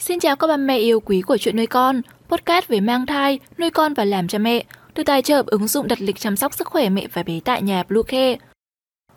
Xin 0.00 0.20
chào 0.20 0.36
các 0.36 0.46
bà 0.46 0.56
mẹ 0.56 0.78
yêu 0.78 1.00
quý 1.00 1.22
của 1.22 1.36
chuyện 1.36 1.56
nuôi 1.56 1.66
con, 1.66 2.00
podcast 2.28 2.68
về 2.68 2.80
mang 2.80 3.06
thai, 3.06 3.38
nuôi 3.58 3.70
con 3.70 3.94
và 3.94 4.04
làm 4.04 4.28
cha 4.28 4.38
mẹ, 4.38 4.64
được 4.94 5.02
tài 5.02 5.22
trợ 5.22 5.42
ứng 5.46 5.68
dụng 5.68 5.88
đặt 5.88 6.00
lịch 6.00 6.18
chăm 6.18 6.36
sóc 6.36 6.54
sức 6.54 6.66
khỏe 6.66 6.88
mẹ 6.88 7.06
và 7.12 7.22
bé 7.22 7.40
tại 7.44 7.62
nhà 7.62 7.82
Bluecare. 7.82 8.36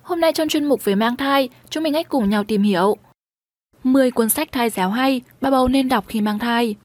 Hôm 0.02 0.20
nay 0.20 0.34
trong 0.34 0.50
chuyên 0.50 0.66
mục 0.66 0.84
về 0.84 0.96
mang 0.96 1.16
thai, 1.16 1.50
chúng 1.70 1.84
mình 1.84 1.94
hãy 1.94 2.04
cùng 2.04 2.30
nhau 2.30 2.44
tìm 2.44 2.64
hiểu 2.64 2.98
10 3.84 4.12
cuốn 4.12 4.30
sách 4.30 4.52
thai 4.52 4.70
giáo 4.70 4.90
hay 4.90 5.22
bà 5.42 5.50
bầu 5.50 5.68
nên 5.68 5.90
đọc 5.90 6.06
khi 6.08 6.22
mang 6.22 6.40
thai. 6.40 6.76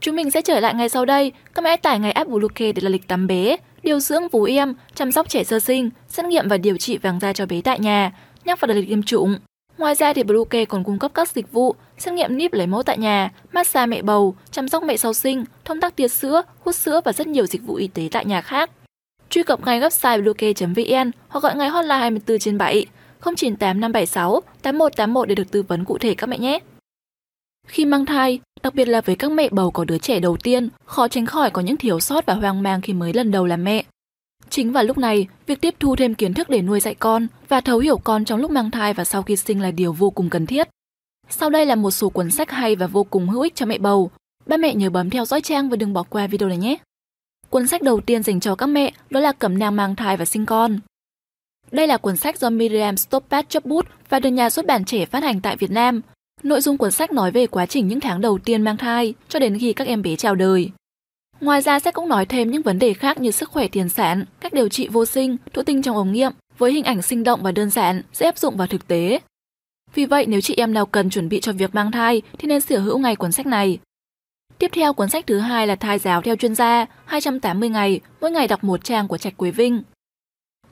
Chúng 0.00 0.16
mình 0.16 0.30
sẽ 0.30 0.42
trở 0.42 0.60
lại 0.60 0.74
ngay 0.74 0.88
sau 0.88 1.04
đây, 1.04 1.32
các 1.54 1.62
mẹ 1.62 1.76
tải 1.76 1.98
ngay 1.98 2.12
app 2.12 2.30
Bluecare 2.30 2.72
để 2.72 2.82
đặt 2.82 2.88
lịch 2.88 3.08
tắm 3.08 3.26
bé, 3.26 3.56
điều 3.82 4.00
dưỡng 4.00 4.28
vú 4.28 4.44
em, 4.44 4.74
chăm 4.94 5.12
sóc 5.12 5.28
trẻ 5.28 5.44
sơ 5.44 5.60
sinh, 5.60 5.90
xét 6.08 6.26
nghiệm 6.26 6.48
và 6.48 6.56
điều 6.56 6.76
trị 6.76 6.98
vàng 6.98 7.20
da 7.20 7.32
cho 7.32 7.46
bé 7.46 7.60
tại 7.60 7.78
nhà, 7.78 8.12
nhắc 8.44 8.60
vào 8.60 8.66
đặt 8.66 8.74
lịch 8.74 8.88
tiêm 8.88 9.02
chủng. 9.02 9.38
Ngoài 9.80 9.94
ra 9.94 10.12
thì 10.12 10.22
Bluecare 10.22 10.64
còn 10.64 10.84
cung 10.84 10.98
cấp 10.98 11.10
các 11.14 11.28
dịch 11.28 11.52
vụ 11.52 11.74
xét 11.98 12.14
nghiệm 12.14 12.36
níp 12.36 12.52
lấy 12.52 12.66
mẫu 12.66 12.82
tại 12.82 12.98
nhà, 12.98 13.30
massage 13.52 13.86
mẹ 13.86 14.02
bầu, 14.02 14.34
chăm 14.50 14.68
sóc 14.68 14.82
mẹ 14.82 14.96
sau 14.96 15.12
sinh, 15.12 15.44
thông 15.64 15.80
tắc 15.80 15.96
tiết 15.96 16.08
sữa, 16.08 16.42
hút 16.60 16.74
sữa 16.74 17.00
và 17.04 17.12
rất 17.12 17.26
nhiều 17.26 17.46
dịch 17.46 17.62
vụ 17.62 17.74
y 17.74 17.88
tế 17.88 18.08
tại 18.12 18.24
nhà 18.24 18.40
khác. 18.40 18.70
Truy 19.28 19.42
cập 19.42 19.66
ngay 19.66 19.80
website 19.80 20.22
bluecare.vn 20.22 21.10
hoặc 21.28 21.42
gọi 21.42 21.56
ngay 21.56 21.68
hotline 21.68 21.96
24 21.96 22.38
trên 22.38 22.58
7 22.58 22.86
098 23.20 23.80
576 23.80 24.40
8181 24.62 25.28
để 25.28 25.34
được 25.34 25.50
tư 25.50 25.62
vấn 25.62 25.84
cụ 25.84 25.98
thể 25.98 26.14
các 26.14 26.26
mẹ 26.26 26.38
nhé. 26.38 26.58
Khi 27.66 27.84
mang 27.84 28.06
thai, 28.06 28.40
đặc 28.62 28.74
biệt 28.74 28.88
là 28.88 29.00
với 29.00 29.16
các 29.16 29.32
mẹ 29.32 29.48
bầu 29.50 29.70
có 29.70 29.84
đứa 29.84 29.98
trẻ 29.98 30.20
đầu 30.20 30.36
tiên, 30.36 30.68
khó 30.84 31.08
tránh 31.08 31.26
khỏi 31.26 31.50
có 31.50 31.62
những 31.62 31.76
thiếu 31.76 32.00
sót 32.00 32.26
và 32.26 32.34
hoang 32.34 32.62
mang 32.62 32.80
khi 32.80 32.92
mới 32.92 33.12
lần 33.12 33.30
đầu 33.30 33.46
làm 33.46 33.64
mẹ. 33.64 33.84
Chính 34.48 34.72
vào 34.72 34.84
lúc 34.84 34.98
này, 34.98 35.26
việc 35.46 35.60
tiếp 35.60 35.74
thu 35.80 35.96
thêm 35.96 36.14
kiến 36.14 36.34
thức 36.34 36.48
để 36.50 36.62
nuôi 36.62 36.80
dạy 36.80 36.94
con 36.94 37.26
và 37.48 37.60
thấu 37.60 37.78
hiểu 37.78 37.98
con 37.98 38.24
trong 38.24 38.40
lúc 38.40 38.50
mang 38.50 38.70
thai 38.70 38.94
và 38.94 39.04
sau 39.04 39.22
khi 39.22 39.36
sinh 39.36 39.60
là 39.60 39.70
điều 39.70 39.92
vô 39.92 40.10
cùng 40.10 40.30
cần 40.30 40.46
thiết. 40.46 40.68
Sau 41.28 41.50
đây 41.50 41.66
là 41.66 41.74
một 41.74 41.90
số 41.90 42.08
cuốn 42.08 42.30
sách 42.30 42.50
hay 42.50 42.76
và 42.76 42.86
vô 42.86 43.04
cùng 43.04 43.28
hữu 43.28 43.42
ích 43.42 43.54
cho 43.54 43.66
mẹ 43.66 43.78
bầu. 43.78 44.10
Ba 44.46 44.56
mẹ 44.56 44.74
nhớ 44.74 44.90
bấm 44.90 45.10
theo 45.10 45.24
dõi 45.24 45.40
trang 45.40 45.68
và 45.68 45.76
đừng 45.76 45.92
bỏ 45.92 46.02
qua 46.02 46.26
video 46.26 46.48
này 46.48 46.58
nhé. 46.58 46.76
Cuốn 47.50 47.66
sách 47.66 47.82
đầu 47.82 48.00
tiên 48.00 48.22
dành 48.22 48.40
cho 48.40 48.54
các 48.54 48.66
mẹ 48.66 48.92
đó 49.10 49.20
là 49.20 49.32
Cẩm 49.32 49.58
nang 49.58 49.76
mang 49.76 49.96
thai 49.96 50.16
và 50.16 50.24
sinh 50.24 50.46
con. 50.46 50.78
Đây 51.70 51.86
là 51.86 51.96
cuốn 51.96 52.16
sách 52.16 52.38
do 52.38 52.50
Miriam 52.50 52.96
Stoppard 52.96 53.48
chấp 53.48 53.64
bút 53.64 53.86
và 54.08 54.20
được 54.20 54.30
nhà 54.30 54.50
xuất 54.50 54.66
bản 54.66 54.84
trẻ 54.84 55.06
phát 55.06 55.22
hành 55.22 55.40
tại 55.40 55.56
Việt 55.56 55.70
Nam. 55.70 56.00
Nội 56.42 56.60
dung 56.60 56.78
cuốn 56.78 56.90
sách 56.90 57.12
nói 57.12 57.30
về 57.30 57.46
quá 57.46 57.66
trình 57.66 57.88
những 57.88 58.00
tháng 58.00 58.20
đầu 58.20 58.38
tiên 58.38 58.62
mang 58.62 58.76
thai 58.76 59.14
cho 59.28 59.38
đến 59.38 59.58
khi 59.58 59.72
các 59.72 59.86
em 59.86 60.02
bé 60.02 60.16
chào 60.16 60.34
đời. 60.34 60.70
Ngoài 61.40 61.62
ra 61.62 61.80
sẽ 61.80 61.90
cũng 61.90 62.08
nói 62.08 62.26
thêm 62.26 62.50
những 62.50 62.62
vấn 62.62 62.78
đề 62.78 62.94
khác 62.94 63.20
như 63.20 63.30
sức 63.30 63.50
khỏe 63.50 63.68
tiền 63.68 63.88
sản, 63.88 64.24
cách 64.40 64.52
điều 64.52 64.68
trị 64.68 64.88
vô 64.88 65.06
sinh, 65.06 65.36
thụ 65.52 65.62
tinh 65.62 65.82
trong 65.82 65.96
ống 65.96 66.12
nghiệm 66.12 66.32
với 66.58 66.72
hình 66.72 66.84
ảnh 66.84 67.02
sinh 67.02 67.24
động 67.24 67.42
và 67.42 67.52
đơn 67.52 67.70
giản, 67.70 68.02
sẽ 68.12 68.26
áp 68.26 68.38
dụng 68.38 68.56
vào 68.56 68.66
thực 68.66 68.88
tế. 68.88 69.18
Vì 69.94 70.06
vậy, 70.06 70.26
nếu 70.28 70.40
chị 70.40 70.54
em 70.56 70.74
nào 70.74 70.86
cần 70.86 71.10
chuẩn 71.10 71.28
bị 71.28 71.40
cho 71.40 71.52
việc 71.52 71.74
mang 71.74 71.92
thai 71.92 72.22
thì 72.38 72.48
nên 72.48 72.60
sở 72.60 72.78
hữu 72.78 72.98
ngay 72.98 73.16
cuốn 73.16 73.32
sách 73.32 73.46
này. 73.46 73.78
Tiếp 74.58 74.70
theo, 74.72 74.92
cuốn 74.92 75.10
sách 75.10 75.26
thứ 75.26 75.38
hai 75.38 75.66
là 75.66 75.76
Thai 75.76 75.98
giáo 75.98 76.22
theo 76.22 76.36
chuyên 76.36 76.54
gia, 76.54 76.86
280 77.04 77.68
ngày, 77.68 78.00
mỗi 78.20 78.30
ngày 78.30 78.48
đọc 78.48 78.64
một 78.64 78.84
trang 78.84 79.08
của 79.08 79.18
Trạch 79.18 79.36
Quế 79.36 79.50
Vinh. 79.50 79.82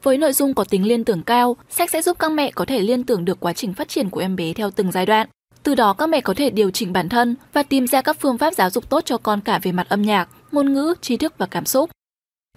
Với 0.03 0.19
nội 0.19 0.33
dung 0.33 0.55
có 0.55 0.65
tính 0.65 0.89
liên 0.89 1.05
tưởng 1.05 1.23
cao, 1.23 1.57
sách 1.71 1.91
sẽ 1.91 2.03
giúp 2.03 2.19
các 2.19 2.33
mẹ 2.33 2.51
có 2.51 2.65
thể 2.65 2.81
liên 2.81 3.05
tưởng 3.05 3.25
được 3.25 3.41
quá 3.41 3.53
trình 3.53 3.75
phát 3.75 3.89
triển 3.89 4.11
của 4.11 4.21
em 4.21 4.37
bé 4.37 4.53
theo 4.53 4.71
từng 4.71 4.93
giai 4.93 5.07
đoạn. 5.07 5.29
Từ 5.63 5.75
đó 5.75 5.93
các 5.93 6.09
mẹ 6.09 6.21
có 6.21 6.35
thể 6.35 6.51
điều 6.51 6.71
chỉnh 6.71 6.93
bản 6.93 7.09
thân 7.09 7.35
và 7.53 7.63
tìm 7.63 7.87
ra 7.87 8.03
các 8.03 8.17
phương 8.21 8.39
pháp 8.39 8.55
giáo 8.55 8.71
dục 8.71 8.89
tốt 8.89 9.05
cho 9.05 9.19
con 9.19 9.41
cả 9.41 9.59
về 9.63 9.73
mặt 9.73 9.89
âm 9.89 10.03
nhạc, 10.03 10.29
ngôn 10.53 10.73
ngữ, 10.73 10.95
trí 11.01 11.17
thức 11.17 11.35
và 11.39 11.47
cảm 11.47 11.67
xúc. 11.67 11.91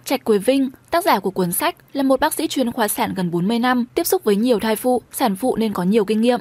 Trạch 0.04 0.24
Quế 0.24 0.38
Vinh, 0.38 0.70
tác 0.90 1.04
giả 1.04 1.18
của 1.20 1.30
cuốn 1.30 1.52
sách, 1.52 1.76
là 1.92 2.02
một 2.02 2.20
bác 2.20 2.34
sĩ 2.34 2.48
chuyên 2.48 2.72
khoa 2.72 2.88
sản 2.88 3.14
gần 3.16 3.30
40 3.30 3.58
năm, 3.58 3.84
tiếp 3.94 4.04
xúc 4.04 4.24
với 4.24 4.36
nhiều 4.36 4.60
thai 4.60 4.76
phụ, 4.76 5.02
sản 5.12 5.36
phụ 5.36 5.56
nên 5.56 5.72
có 5.72 5.82
nhiều 5.82 6.04
kinh 6.04 6.20
nghiệm. 6.20 6.40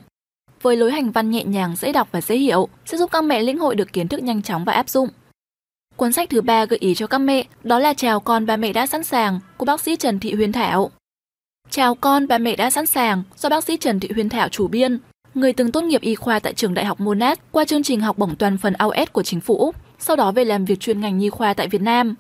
Với 0.61 0.75
lối 0.75 0.91
hành 0.91 1.11
văn 1.11 1.31
nhẹ 1.31 1.43
nhàng, 1.43 1.75
dễ 1.75 1.91
đọc 1.91 2.07
và 2.11 2.21
dễ 2.21 2.37
hiểu, 2.37 2.67
sẽ 2.85 2.97
giúp 2.97 3.11
các 3.11 3.23
mẹ 3.23 3.41
lĩnh 3.41 3.59
hội 3.59 3.75
được 3.75 3.93
kiến 3.93 4.07
thức 4.07 4.23
nhanh 4.23 4.41
chóng 4.41 4.65
và 4.65 4.73
áp 4.73 4.89
dụng. 4.89 5.09
Cuốn 5.95 6.13
sách 6.13 6.29
thứ 6.29 6.41
ba 6.41 6.65
gợi 6.65 6.79
ý 6.79 6.95
cho 6.95 7.07
các 7.07 7.17
mẹ 7.17 7.45
đó 7.63 7.79
là 7.79 7.93
Chào 7.93 8.19
con 8.19 8.45
ba 8.45 8.57
mẹ 8.57 8.73
đã 8.73 8.87
sẵn 8.87 9.03
sàng 9.03 9.39
của 9.57 9.65
bác 9.65 9.81
sĩ 9.81 9.95
Trần 9.95 10.19
Thị 10.19 10.33
Huyền 10.33 10.51
Thảo. 10.51 10.91
Chào 11.69 11.95
con 11.95 12.27
ba 12.27 12.37
mẹ 12.37 12.55
đã 12.55 12.69
sẵn 12.69 12.85
sàng 12.85 13.23
do 13.37 13.49
bác 13.49 13.63
sĩ 13.63 13.77
Trần 13.77 13.99
Thị 13.99 14.09
Huyền 14.13 14.29
Thảo 14.29 14.49
chủ 14.49 14.67
biên, 14.67 14.99
người 15.33 15.53
từng 15.53 15.71
tốt 15.71 15.81
nghiệp 15.81 16.01
y 16.01 16.15
khoa 16.15 16.39
tại 16.39 16.53
trường 16.53 16.73
Đại 16.73 16.85
học 16.85 16.99
Monash 16.99 17.41
qua 17.51 17.65
chương 17.65 17.83
trình 17.83 18.01
học 18.01 18.17
bổng 18.17 18.35
toàn 18.35 18.57
phần 18.57 18.73
AOS 18.73 19.11
của 19.11 19.23
chính 19.23 19.41
phủ 19.41 19.57
Úc, 19.57 19.75
sau 20.01 20.15
đó 20.15 20.31
về 20.31 20.45
làm 20.45 20.65
việc 20.65 20.79
chuyên 20.79 21.01
ngành 21.01 21.17
nhi 21.17 21.29
khoa 21.29 21.53
tại 21.53 21.67
Việt 21.67 21.81
Nam. 21.81 22.15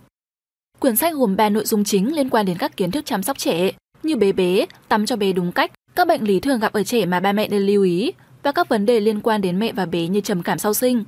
Quyển 0.79 0.95
sách 0.95 1.13
gồm 1.13 1.35
3 1.35 1.49
nội 1.49 1.65
dung 1.65 1.83
chính 1.83 2.15
liên 2.15 2.29
quan 2.29 2.45
đến 2.45 2.57
các 2.57 2.77
kiến 2.77 2.91
thức 2.91 3.05
chăm 3.05 3.23
sóc 3.23 3.37
trẻ, 3.37 3.71
như 4.03 4.15
bé 4.15 4.31
bế, 4.31 4.65
tắm 4.87 5.05
cho 5.05 5.15
bé 5.15 5.31
đúng 5.33 5.51
cách, 5.51 5.71
các 5.95 6.07
bệnh 6.07 6.23
lý 6.23 6.39
thường 6.39 6.59
gặp 6.59 6.73
ở 6.73 6.83
trẻ 6.83 7.05
mà 7.05 7.19
ba 7.19 7.31
mẹ 7.31 7.47
nên 7.47 7.61
lưu 7.61 7.83
ý 7.83 8.11
và 8.43 8.51
các 8.51 8.69
vấn 8.69 8.85
đề 8.85 8.99
liên 8.99 9.21
quan 9.21 9.41
đến 9.41 9.59
mẹ 9.59 9.71
và 9.71 9.85
bé 9.85 10.07
như 10.07 10.21
trầm 10.21 10.43
cảm 10.43 10.59
sau 10.59 10.73
sinh. 10.73 11.03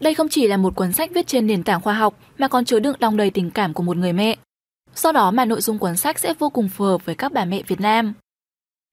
Đây 0.00 0.14
không 0.14 0.28
chỉ 0.28 0.46
là 0.46 0.56
một 0.56 0.76
cuốn 0.76 0.92
sách 0.92 1.10
viết 1.14 1.26
trên 1.26 1.46
nền 1.46 1.62
tảng 1.62 1.80
khoa 1.80 1.94
học 1.94 2.18
mà 2.38 2.48
còn 2.48 2.64
chứa 2.64 2.78
đựng 2.78 2.96
đong 3.00 3.16
đầy 3.16 3.30
tình 3.30 3.50
cảm 3.50 3.74
của 3.74 3.82
một 3.82 3.96
người 3.96 4.12
mẹ. 4.12 4.36
Do 4.94 5.12
đó 5.12 5.30
mà 5.30 5.44
nội 5.44 5.60
dung 5.60 5.78
cuốn 5.78 5.96
sách 5.96 6.18
sẽ 6.18 6.34
vô 6.38 6.50
cùng 6.50 6.68
phù 6.68 6.84
hợp 6.84 7.06
với 7.06 7.14
các 7.14 7.32
bà 7.32 7.44
mẹ 7.44 7.62
Việt 7.66 7.80
Nam. 7.80 8.12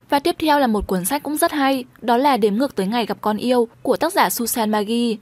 Và 0.09 0.19
tiếp 0.19 0.35
theo 0.39 0.59
là 0.59 0.67
một 0.67 0.87
cuốn 0.87 1.05
sách 1.05 1.23
cũng 1.23 1.37
rất 1.37 1.51
hay, 1.51 1.85
đó 2.01 2.17
là 2.17 2.37
Đếm 2.37 2.55
ngược 2.55 2.75
tới 2.75 2.87
ngày 2.87 3.05
gặp 3.05 3.17
con 3.21 3.37
yêu 3.37 3.67
của 3.81 3.97
tác 3.97 4.13
giả 4.13 4.29
Susan 4.29 4.71
Maggie. 4.71 5.15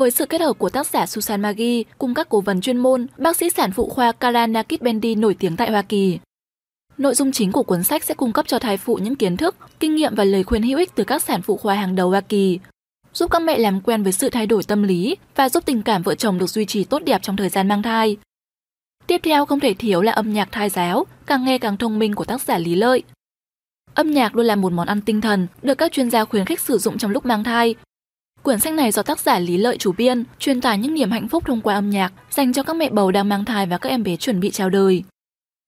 Với 0.00 0.10
sự 0.10 0.26
kết 0.26 0.40
hợp 0.40 0.58
của 0.58 0.70
tác 0.70 0.86
giả 0.86 1.06
Susan 1.06 1.42
Maggie 1.42 1.82
cùng 1.98 2.14
các 2.14 2.28
cố 2.28 2.40
vấn 2.40 2.60
chuyên 2.60 2.76
môn, 2.76 3.06
bác 3.18 3.36
sĩ 3.36 3.50
sản 3.50 3.72
phụ 3.72 3.88
khoa 3.88 4.12
Kala 4.12 4.46
Nakit 4.46 4.82
Bendy 4.82 5.14
nổi 5.14 5.36
tiếng 5.38 5.56
tại 5.56 5.70
Hoa 5.70 5.82
Kỳ. 5.82 6.18
Nội 6.98 7.14
dung 7.14 7.32
chính 7.32 7.52
của 7.52 7.62
cuốn 7.62 7.82
sách 7.82 8.04
sẽ 8.04 8.14
cung 8.14 8.32
cấp 8.32 8.46
cho 8.48 8.58
thai 8.58 8.76
phụ 8.76 8.98
những 9.02 9.16
kiến 9.16 9.36
thức, 9.36 9.56
kinh 9.80 9.94
nghiệm 9.94 10.14
và 10.14 10.24
lời 10.24 10.44
khuyên 10.44 10.62
hữu 10.62 10.78
ích 10.78 10.94
từ 10.94 11.04
các 11.04 11.22
sản 11.22 11.42
phụ 11.42 11.56
khoa 11.56 11.74
hàng 11.74 11.94
đầu 11.94 12.10
Hoa 12.10 12.20
Kỳ, 12.20 12.58
giúp 13.12 13.30
các 13.30 13.42
mẹ 13.42 13.58
làm 13.58 13.80
quen 13.80 14.02
với 14.02 14.12
sự 14.12 14.28
thay 14.28 14.46
đổi 14.46 14.62
tâm 14.62 14.82
lý 14.82 15.16
và 15.36 15.48
giúp 15.48 15.64
tình 15.66 15.82
cảm 15.82 16.02
vợ 16.02 16.14
chồng 16.14 16.38
được 16.38 16.46
duy 16.46 16.66
trì 16.66 16.84
tốt 16.84 17.02
đẹp 17.04 17.22
trong 17.22 17.36
thời 17.36 17.48
gian 17.48 17.68
mang 17.68 17.82
thai. 17.82 18.16
Tiếp 19.06 19.20
theo 19.24 19.46
không 19.46 19.60
thể 19.60 19.74
thiếu 19.74 20.02
là 20.02 20.12
âm 20.12 20.32
nhạc 20.32 20.52
thai 20.52 20.68
giáo, 20.68 21.06
càng 21.26 21.44
nghe 21.44 21.58
càng 21.58 21.76
thông 21.76 21.98
minh 21.98 22.14
của 22.14 22.24
tác 22.24 22.42
giả 22.42 22.58
Lý 22.58 22.74
Lợi. 22.74 23.02
Âm 23.94 24.10
nhạc 24.10 24.36
luôn 24.36 24.46
là 24.46 24.56
một 24.56 24.72
món 24.72 24.86
ăn 24.86 25.00
tinh 25.00 25.20
thần 25.20 25.46
được 25.62 25.74
các 25.74 25.92
chuyên 25.92 26.10
gia 26.10 26.24
khuyến 26.24 26.44
khích 26.44 26.60
sử 26.60 26.78
dụng 26.78 26.98
trong 26.98 27.10
lúc 27.10 27.26
mang 27.26 27.44
thai. 27.44 27.74
Quyển 28.42 28.60
sách 28.60 28.72
này 28.74 28.92
do 28.92 29.02
tác 29.02 29.20
giả 29.20 29.38
Lý 29.38 29.56
Lợi 29.56 29.78
chủ 29.78 29.92
biên, 29.92 30.24
truyền 30.38 30.60
tải 30.60 30.78
những 30.78 30.94
niềm 30.94 31.10
hạnh 31.10 31.28
phúc 31.28 31.44
thông 31.46 31.60
qua 31.60 31.74
âm 31.74 31.90
nhạc 31.90 32.12
dành 32.30 32.52
cho 32.52 32.62
các 32.62 32.76
mẹ 32.76 32.88
bầu 32.90 33.12
đang 33.12 33.28
mang 33.28 33.44
thai 33.44 33.66
và 33.66 33.78
các 33.78 33.88
em 33.88 34.02
bé 34.02 34.16
chuẩn 34.16 34.40
bị 34.40 34.50
chào 34.50 34.70
đời. 34.70 35.04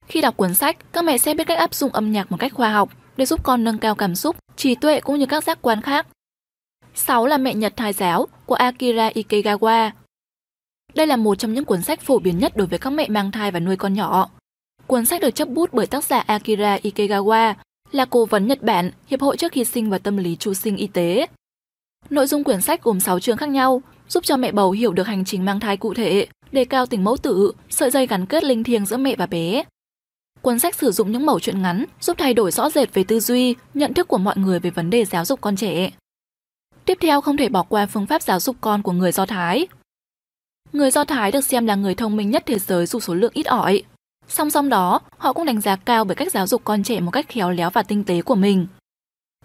Khi 0.06 0.20
đọc 0.20 0.36
cuốn 0.36 0.54
sách, 0.54 0.76
các 0.92 1.04
mẹ 1.04 1.18
sẽ 1.18 1.34
biết 1.34 1.46
cách 1.46 1.58
áp 1.58 1.74
dụng 1.74 1.92
âm 1.92 2.12
nhạc 2.12 2.30
một 2.32 2.36
cách 2.40 2.52
khoa 2.52 2.72
học 2.72 2.90
để 3.16 3.26
giúp 3.26 3.40
con 3.42 3.64
nâng 3.64 3.78
cao 3.78 3.94
cảm 3.94 4.14
xúc, 4.14 4.36
trí 4.56 4.74
tuệ 4.74 5.00
cũng 5.00 5.18
như 5.18 5.26
các 5.26 5.44
giác 5.44 5.58
quan 5.62 5.80
khác. 5.80 6.06
6 6.94 7.26
là 7.26 7.38
Mẹ 7.38 7.54
Nhật 7.54 7.76
Thai 7.76 7.92
giáo 7.92 8.26
của 8.46 8.54
Akira 8.54 9.08
Ikegawa. 9.08 9.90
Đây 10.94 11.06
là 11.06 11.16
một 11.16 11.34
trong 11.34 11.52
những 11.52 11.64
cuốn 11.64 11.82
sách 11.82 12.00
phổ 12.00 12.18
biến 12.18 12.38
nhất 12.38 12.56
đối 12.56 12.66
với 12.66 12.78
các 12.78 12.90
mẹ 12.90 13.08
mang 13.08 13.32
thai 13.32 13.50
và 13.50 13.60
nuôi 13.60 13.76
con 13.76 13.94
nhỏ. 13.94 14.30
Cuốn 14.86 15.04
sách 15.04 15.20
được 15.20 15.30
chấp 15.30 15.48
bút 15.48 15.72
bởi 15.72 15.86
tác 15.86 16.04
giả 16.04 16.18
Akira 16.18 16.76
Ikegawa, 16.76 17.54
là 17.92 18.04
cố 18.04 18.24
vấn 18.24 18.46
Nhật 18.46 18.62
Bản, 18.62 18.90
Hiệp 19.06 19.20
hội 19.20 19.36
trước 19.36 19.52
khi 19.52 19.64
sinh 19.64 19.90
và 19.90 19.98
tâm 19.98 20.16
lý 20.16 20.36
chu 20.36 20.54
sinh 20.54 20.76
y 20.76 20.86
tế. 20.86 21.26
Nội 22.10 22.26
dung 22.26 22.44
quyển 22.44 22.60
sách 22.60 22.82
gồm 22.82 23.00
6 23.00 23.20
chương 23.20 23.36
khác 23.36 23.48
nhau, 23.48 23.82
giúp 24.08 24.24
cho 24.24 24.36
mẹ 24.36 24.52
bầu 24.52 24.70
hiểu 24.70 24.92
được 24.92 25.06
hành 25.06 25.24
trình 25.24 25.44
mang 25.44 25.60
thai 25.60 25.76
cụ 25.76 25.94
thể, 25.94 26.26
đề 26.52 26.64
cao 26.64 26.86
tình 26.86 27.04
mẫu 27.04 27.16
tử, 27.16 27.52
sợi 27.70 27.90
dây 27.90 28.06
gắn 28.06 28.26
kết 28.26 28.44
linh 28.44 28.64
thiêng 28.64 28.86
giữa 28.86 28.96
mẹ 28.96 29.16
và 29.16 29.26
bé. 29.26 29.64
Cuốn 30.42 30.58
sách 30.58 30.74
sử 30.74 30.90
dụng 30.90 31.12
những 31.12 31.26
mẩu 31.26 31.40
chuyện 31.40 31.62
ngắn 31.62 31.84
giúp 32.00 32.16
thay 32.18 32.34
đổi 32.34 32.50
rõ 32.50 32.70
rệt 32.70 32.94
về 32.94 33.04
tư 33.04 33.20
duy, 33.20 33.54
nhận 33.74 33.94
thức 33.94 34.08
của 34.08 34.18
mọi 34.18 34.36
người 34.36 34.58
về 34.58 34.70
vấn 34.70 34.90
đề 34.90 35.04
giáo 35.04 35.24
dục 35.24 35.40
con 35.40 35.56
trẻ. 35.56 35.90
Tiếp 36.84 36.98
theo 37.00 37.20
không 37.20 37.36
thể 37.36 37.48
bỏ 37.48 37.62
qua 37.62 37.86
phương 37.86 38.06
pháp 38.06 38.22
giáo 38.22 38.40
dục 38.40 38.56
con 38.60 38.82
của 38.82 38.92
người 38.92 39.12
Do 39.12 39.26
Thái. 39.26 39.66
Người 40.72 40.90
Do 40.90 41.04
Thái 41.04 41.32
được 41.32 41.44
xem 41.44 41.66
là 41.66 41.74
người 41.74 41.94
thông 41.94 42.16
minh 42.16 42.30
nhất 42.30 42.42
thế 42.46 42.58
giới 42.58 42.86
dù 42.86 43.00
số 43.00 43.14
lượng 43.14 43.32
ít 43.34 43.46
ỏi. 43.46 43.82
Song 44.28 44.50
song 44.50 44.68
đó, 44.68 45.00
họ 45.18 45.32
cũng 45.32 45.44
đánh 45.44 45.60
giá 45.60 45.76
cao 45.76 46.04
bởi 46.04 46.14
cách 46.14 46.32
giáo 46.32 46.46
dục 46.46 46.62
con 46.64 46.82
trẻ 46.82 47.00
một 47.00 47.10
cách 47.10 47.28
khéo 47.28 47.50
léo 47.50 47.70
và 47.70 47.82
tinh 47.82 48.04
tế 48.04 48.22
của 48.22 48.34
mình. 48.34 48.66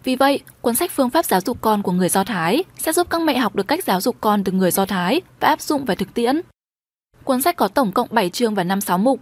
Vì 0.03 0.15
vậy, 0.15 0.39
cuốn 0.61 0.75
sách 0.75 0.91
Phương 0.91 1.09
pháp 1.09 1.25
giáo 1.25 1.41
dục 1.41 1.57
con 1.61 1.83
của 1.83 1.91
người 1.91 2.09
Do 2.09 2.23
Thái 2.23 2.63
sẽ 2.77 2.93
giúp 2.93 3.07
các 3.09 3.21
mẹ 3.21 3.37
học 3.37 3.55
được 3.55 3.67
cách 3.67 3.83
giáo 3.83 4.01
dục 4.01 4.15
con 4.21 4.43
từ 4.43 4.51
người 4.51 4.71
Do 4.71 4.85
Thái 4.85 5.21
và 5.39 5.47
áp 5.47 5.61
dụng 5.61 5.85
vào 5.85 5.95
thực 5.95 6.13
tiễn. 6.13 6.41
Cuốn 7.23 7.41
sách 7.41 7.55
có 7.55 7.67
tổng 7.67 7.91
cộng 7.91 8.07
7 8.11 8.29
chương 8.29 8.55
và 8.55 8.63
5-6 8.63 8.99
mục. 8.99 9.19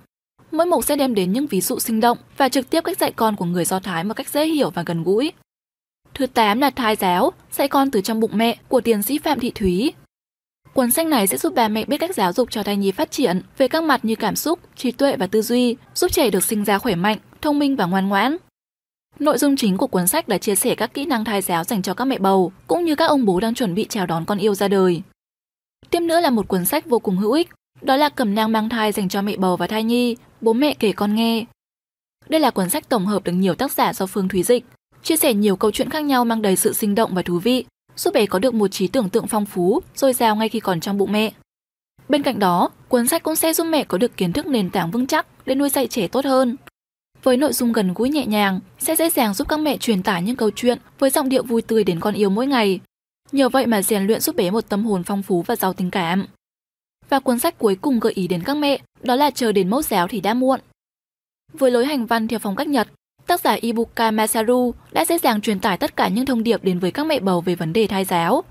Mỗi 0.52 0.66
mục 0.66 0.84
sẽ 0.84 0.96
đem 0.96 1.16
đến 1.16 1.32
những 1.32 1.48
ví 1.48 1.62
dụ 1.62 1.80
sinh 1.80 2.00
động 2.00 2.18
và 2.38 2.50
trực 2.50 2.70
tiếp 2.70 2.84
cách 2.84 2.98
dạy 3.00 3.12
con 3.16 3.36
của 3.36 3.46
người 3.46 3.66
Do 3.66 3.80
Thái 3.80 4.04
một 4.04 4.14
cách 4.14 4.30
dễ 4.30 4.46
hiểu 4.46 4.70
và 4.70 4.84
gần 4.84 5.04
gũi. 5.04 5.32
Thứ 6.14 6.28
8 6.28 6.60
là 6.60 6.70
Thai 6.70 6.96
giáo, 6.96 7.34
dạy 7.52 7.68
con 7.68 7.92
từ 7.92 8.02
trong 8.02 8.20
bụng 8.20 8.32
mẹ 8.34 8.58
của 8.68 8.82
tiến 8.82 9.04
sĩ 9.04 9.18
Phạm 9.18 9.40
Thị 9.40 9.52
Thúy. 9.56 9.94
Cuốn 10.74 10.92
sách 10.92 11.08
này 11.08 11.28
sẽ 11.28 11.38
giúp 11.38 11.54
bà 11.56 11.68
mẹ 11.68 11.86
biết 11.86 11.98
cách 11.98 12.16
giáo 12.16 12.34
dục 12.34 12.52
cho 12.52 12.64
thai 12.64 12.78
nhi 12.78 12.92
phát 12.92 13.12
triển 13.12 13.42
về 13.58 13.68
các 13.68 13.84
mặt 13.84 14.06
như 14.06 14.16
cảm 14.16 14.36
xúc, 14.36 14.60
trí 14.76 14.92
tuệ 14.92 15.16
và 15.18 15.28
tư 15.28 15.42
duy, 15.42 15.76
giúp 15.96 16.12
trẻ 16.12 16.30
được 16.30 16.44
sinh 16.44 16.64
ra 16.64 16.78
khỏe 16.78 16.96
mạnh, 16.96 17.18
thông 17.42 17.60
minh 17.60 17.76
và 17.76 17.86
ngoan 17.86 18.10
ngoãn. 18.10 18.38
Nội 19.20 19.38
dung 19.38 19.56
chính 19.56 19.78
của 19.78 19.88
cuốn 19.88 20.08
sách 20.08 20.30
là 20.30 20.38
chia 20.38 20.56
sẻ 20.56 20.76
các 20.76 20.94
kỹ 20.94 21.06
năng 21.06 21.26
thai 21.26 21.42
giáo 21.42 21.64
dành 21.64 21.82
cho 21.82 21.94
các 21.94 22.06
mẹ 22.06 22.18
bầu, 22.18 22.52
cũng 22.68 22.86
như 22.86 22.96
các 22.96 23.06
ông 23.06 23.26
bố 23.26 23.40
đang 23.40 23.54
chuẩn 23.54 23.76
bị 23.76 23.86
chào 23.90 24.06
đón 24.06 24.26
con 24.26 24.38
yêu 24.38 24.56
ra 24.56 24.68
đời. 24.68 25.02
Tiếp 25.90 26.00
nữa 26.00 26.20
là 26.20 26.30
một 26.30 26.48
cuốn 26.48 26.66
sách 26.66 26.86
vô 26.86 27.00
cùng 27.00 27.18
hữu 27.18 27.32
ích, 27.32 27.50
đó 27.82 27.96
là 27.96 28.10
Cẩm 28.10 28.36
nang 28.36 28.52
mang 28.52 28.70
thai 28.70 28.92
dành 28.92 29.10
cho 29.10 29.22
mẹ 29.22 29.38
bầu 29.38 29.58
và 29.58 29.68
thai 29.68 29.84
nhi, 29.84 30.16
bố 30.42 30.54
mẹ 30.54 30.74
kể 30.80 30.92
con 30.92 31.16
nghe. 31.16 31.46
Đây 32.30 32.42
là 32.42 32.52
cuốn 32.52 32.70
sách 32.70 32.90
tổng 32.90 33.06
hợp 33.06 33.24
được 33.24 33.32
nhiều 33.32 33.56
tác 33.56 33.72
giả 33.72 33.94
do 33.94 34.06
Phương 34.06 34.28
Thúy 34.28 34.44
Dịch, 34.44 34.66
chia 35.04 35.18
sẻ 35.18 35.34
nhiều 35.34 35.56
câu 35.56 35.72
chuyện 35.72 35.90
khác 35.90 36.04
nhau 36.04 36.26
mang 36.26 36.42
đầy 36.42 36.56
sự 36.56 36.74
sinh 36.74 36.96
động 36.96 37.16
và 37.16 37.22
thú 37.22 37.40
vị, 37.40 37.66
giúp 37.96 38.14
bé 38.14 38.26
có 38.26 38.40
được 38.40 38.54
một 38.54 38.68
trí 38.68 38.88
tưởng 38.88 39.10
tượng 39.10 39.28
phong 39.28 39.46
phú, 39.46 39.82
dồi 39.96 40.14
dào 40.14 40.36
ngay 40.36 40.50
khi 40.50 40.60
còn 40.60 40.80
trong 40.80 40.98
bụng 40.98 41.12
mẹ. 41.12 41.32
Bên 42.10 42.24
cạnh 42.24 42.40
đó, 42.40 42.70
cuốn 42.90 43.08
sách 43.08 43.24
cũng 43.24 43.36
sẽ 43.36 43.54
giúp 43.54 43.64
mẹ 43.64 43.84
có 43.84 43.98
được 43.98 44.18
kiến 44.18 44.34
thức 44.34 44.48
nền 44.48 44.70
tảng 44.70 44.92
vững 44.92 45.08
chắc 45.08 45.28
để 45.46 45.56
nuôi 45.56 45.70
dạy 45.70 45.88
trẻ 45.88 46.08
tốt 46.08 46.26
hơn. 46.26 46.56
Với 47.26 47.38
nội 47.38 47.54
dung 47.54 47.74
gần 47.74 47.94
gũi 47.94 48.10
nhẹ 48.10 48.26
nhàng, 48.26 48.60
sẽ 48.80 48.96
dễ 48.96 49.10
dàng 49.10 49.34
giúp 49.34 49.48
các 49.48 49.60
mẹ 49.60 49.78
truyền 49.78 50.04
tải 50.04 50.22
những 50.22 50.36
câu 50.36 50.52
chuyện 50.56 50.78
với 51.00 51.10
giọng 51.10 51.30
điệu 51.30 51.44
vui 51.44 51.62
tươi 51.62 51.84
đến 51.84 52.00
con 52.00 52.14
yêu 52.14 52.30
mỗi 52.30 52.48
ngày. 52.48 52.80
Nhờ 53.32 53.50
vậy 53.50 53.66
mà 53.66 53.82
rèn 53.82 54.08
luyện 54.08 54.22
giúp 54.22 54.36
bé 54.36 54.52
một 54.52 54.70
tâm 54.70 54.86
hồn 54.86 55.04
phong 55.04 55.24
phú 55.24 55.42
và 55.42 55.56
giàu 55.56 55.74
tình 55.74 55.92
cảm. 55.92 56.26
Và 57.10 57.20
cuốn 57.20 57.40
sách 57.40 57.58
cuối 57.58 57.76
cùng 57.76 58.00
gợi 58.00 58.14
ý 58.14 58.28
đến 58.28 58.44
các 58.44 58.58
mẹ, 58.58 58.80
đó 59.02 59.16
là 59.16 59.32
chờ 59.32 59.52
đến 59.52 59.70
mẫu 59.70 59.82
giáo 59.82 60.08
thì 60.08 60.22
đã 60.22 60.34
muộn. 60.34 60.60
Với 61.54 61.72
lối 61.72 61.86
hành 61.86 62.06
văn 62.06 62.28
theo 62.28 62.40
phong 62.40 62.56
cách 62.56 62.68
Nhật, 62.68 62.88
tác 63.28 63.42
giả 63.42 63.54
Ibuka 63.54 64.12
Masaru 64.12 64.74
đã 64.92 65.06
dễ 65.06 65.18
dàng 65.18 65.42
truyền 65.42 65.60
tải 65.60 65.78
tất 65.78 65.96
cả 65.96 66.08
những 66.08 66.26
thông 66.26 66.44
điệp 66.44 66.64
đến 66.64 66.80
với 66.80 66.92
các 66.92 67.06
mẹ 67.06 67.20
bầu 67.20 67.42
về 67.42 67.56
vấn 67.56 67.74
đề 67.74 67.88
thai 67.88 68.06
giáo. 68.06 68.44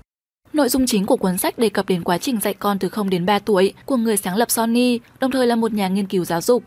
Nội 0.53 0.69
dung 0.69 0.85
chính 0.87 1.05
của 1.05 1.17
cuốn 1.17 1.37
sách 1.37 1.59
đề 1.59 1.69
cập 1.69 1.89
đến 1.89 2.03
quá 2.03 2.17
trình 2.17 2.39
dạy 2.41 2.53
con 2.53 2.79
từ 2.79 2.89
0 2.89 3.09
đến 3.09 3.25
3 3.25 3.39
tuổi 3.39 3.73
của 3.85 3.97
người 3.97 4.17
sáng 4.17 4.35
lập 4.35 4.51
Sony, 4.51 4.99
đồng 5.19 5.31
thời 5.31 5.47
là 5.47 5.55
một 5.55 5.73
nhà 5.73 5.87
nghiên 5.87 6.07
cứu 6.07 6.25
giáo 6.25 6.41
dục. 6.41 6.63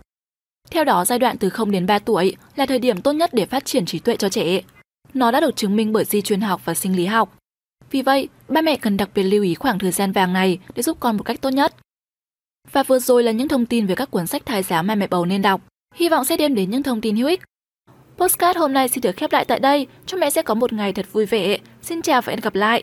Theo 0.70 0.84
đó, 0.84 1.04
giai 1.04 1.18
đoạn 1.18 1.38
từ 1.38 1.50
0 1.50 1.70
đến 1.70 1.86
3 1.86 1.98
tuổi 1.98 2.36
là 2.56 2.66
thời 2.66 2.78
điểm 2.78 3.00
tốt 3.00 3.12
nhất 3.12 3.30
để 3.34 3.46
phát 3.46 3.64
triển 3.64 3.86
trí 3.86 3.98
tuệ 3.98 4.16
cho 4.16 4.28
trẻ. 4.28 4.60
Nó 5.14 5.30
đã 5.30 5.40
được 5.40 5.56
chứng 5.56 5.76
minh 5.76 5.92
bởi 5.92 6.04
di 6.04 6.22
truyền 6.22 6.40
học 6.40 6.60
và 6.64 6.74
sinh 6.74 6.96
lý 6.96 7.06
học. 7.06 7.36
Vì 7.90 8.02
vậy, 8.02 8.28
ba 8.48 8.62
mẹ 8.62 8.76
cần 8.76 8.96
đặc 8.96 9.10
biệt 9.14 9.22
lưu 9.22 9.42
ý 9.42 9.54
khoảng 9.54 9.78
thời 9.78 9.90
gian 9.90 10.12
vàng 10.12 10.32
này 10.32 10.58
để 10.74 10.82
giúp 10.82 10.96
con 11.00 11.16
một 11.16 11.22
cách 11.22 11.40
tốt 11.40 11.50
nhất. 11.50 11.74
Và 12.72 12.82
vừa 12.82 12.98
rồi 12.98 13.22
là 13.22 13.32
những 13.32 13.48
thông 13.48 13.66
tin 13.66 13.86
về 13.86 13.94
các 13.94 14.10
cuốn 14.10 14.26
sách 14.26 14.46
thai 14.46 14.62
giáo 14.62 14.82
mà 14.82 14.94
mẹ 14.94 15.06
bầu 15.06 15.26
nên 15.26 15.42
đọc. 15.42 15.60
Hy 15.94 16.08
vọng 16.08 16.24
sẽ 16.24 16.36
đem 16.36 16.54
đến 16.54 16.70
những 16.70 16.82
thông 16.82 17.00
tin 17.00 17.16
hữu 17.16 17.28
ích. 17.28 17.40
Postcard 18.16 18.58
hôm 18.58 18.72
nay 18.72 18.88
xin 18.88 19.00
được 19.02 19.16
khép 19.16 19.32
lại 19.32 19.44
tại 19.44 19.60
đây. 19.60 19.86
Chúc 20.06 20.20
mẹ 20.20 20.30
sẽ 20.30 20.42
có 20.42 20.54
một 20.54 20.72
ngày 20.72 20.92
thật 20.92 21.06
vui 21.12 21.26
vẻ. 21.26 21.58
Xin 21.82 22.02
chào 22.02 22.22
và 22.22 22.30
hẹn 22.30 22.40
gặp 22.40 22.54
lại. 22.54 22.82